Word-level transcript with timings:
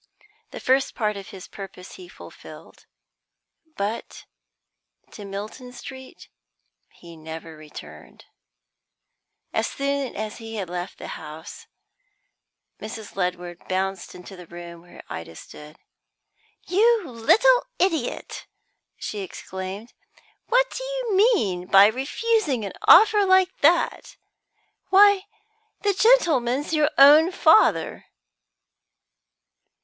The 0.49 0.59
first 0.59 0.95
part 0.95 1.15
of 1.15 1.27
his 1.27 1.47
purpose 1.47 1.91
he 1.93 2.07
fulfilled; 2.07 2.87
but 3.77 4.25
to 5.11 5.25
Milton 5.25 5.71
Street 5.73 6.27
he 6.89 7.15
never 7.15 7.55
returned. 7.55 8.25
As 9.53 9.67
soon 9.67 10.15
as 10.15 10.37
he 10.39 10.55
had 10.55 10.71
left 10.71 10.97
the 10.97 11.09
house, 11.09 11.67
Mrs. 12.81 13.15
Ledward 13.15 13.67
bounced 13.67 14.15
into 14.15 14.35
the 14.35 14.47
room 14.47 14.81
where 14.81 15.03
Ida 15.07 15.35
stood. 15.35 15.77
"You 16.65 17.07
little 17.07 17.67
idjot!" 17.77 18.47
she 18.97 19.19
exclaimed. 19.19 19.93
"What 20.47 20.71
do 20.71 20.83
you 20.83 21.15
mean 21.15 21.67
by 21.67 21.85
refusing 21.85 22.65
a 22.65 22.71
offer 22.87 23.23
like 23.23 23.55
that! 23.59 24.17
Why, 24.89 25.25
the 25.81 25.93
gentleman's 25.93 26.73
your 26.73 26.89
own 26.97 27.31
father." 27.31 28.07